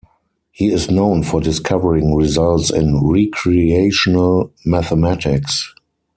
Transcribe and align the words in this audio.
He 0.51 0.71
is 0.73 0.89
known 0.89 1.21
for 1.21 1.39
discovering 1.41 2.15
results 2.15 2.71
in 2.71 3.05
recreational 3.07 4.51
mathematics. 4.65 5.75